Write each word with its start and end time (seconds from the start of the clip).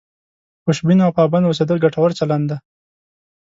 خوشبین 0.63 0.99
او 1.05 1.11
پابند 1.17 1.45
اوسېدل 1.49 1.77
ګټور 1.85 2.09
چلند 2.19 2.45
دی. 2.49 2.57